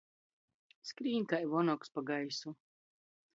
[0.91, 2.55] Skrīn kai vonogs pa gaisu.